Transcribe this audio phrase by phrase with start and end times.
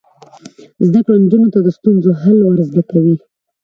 [0.87, 3.15] زده کړه نجونو ته د ستونزو حل کول ور زده کوي.